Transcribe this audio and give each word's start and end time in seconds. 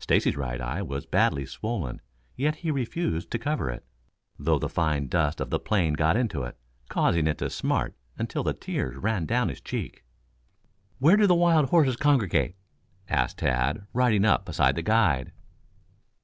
Stacy's 0.00 0.36
right 0.36 0.60
eye 0.60 0.82
was 0.82 1.06
badly 1.06 1.46
swollen, 1.46 2.00
yet 2.34 2.56
he 2.66 2.70
refused 2.72 3.30
to 3.30 3.38
cover 3.38 3.70
it, 3.70 3.84
though 4.36 4.58
the 4.58 4.68
fine 4.68 5.06
dust 5.06 5.40
of 5.40 5.50
the 5.50 5.60
plain 5.60 5.92
got 5.94 6.16
into 6.16 6.42
it, 6.42 6.58
causing 6.88 7.28
it 7.28 7.38
to 7.38 7.48
smart 7.48 7.94
until 8.18 8.42
the 8.42 8.54
tears 8.54 8.96
ran 8.96 9.24
down 9.24 9.48
his 9.50 9.60
cheek. 9.60 10.04
"Where 10.98 11.16
do 11.16 11.28
the 11.28 11.34
wild 11.36 11.68
horses 11.68 11.94
congregate?" 11.94 12.56
asked 13.08 13.38
Tad, 13.38 13.86
riding 13.92 14.24
up 14.24 14.44
beside 14.44 14.74
the 14.74 14.82
guide. 14.82 15.30